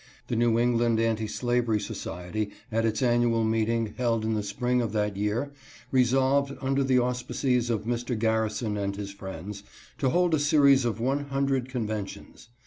The 0.29 0.35
New 0.35 0.57
England 0.57 0.99
Anti 0.99 1.27
Slavery 1.27 1.79
Society, 1.79 2.49
at 2.71 2.85
its 2.85 3.03
annual 3.03 3.43
meeting 3.43 3.93
held 3.99 4.25
in 4.25 4.33
the 4.33 4.41
spring 4.41 4.81
of 4.81 4.93
that 4.93 5.15
year, 5.15 5.51
resolved, 5.91 6.57
under 6.59 6.83
the 6.83 6.97
auspices 6.97 7.69
of 7.69 7.83
Mr. 7.83 8.17
Garrison 8.17 8.77
and 8.77 8.95
his 8.95 9.11
friends, 9.11 9.61
to 9.99 10.09
hold 10.09 10.33
a 10.33 10.39
series 10.39 10.85
of 10.85 10.99
one 10.99 11.25
hundred 11.25 11.69
conventions. 11.69 12.49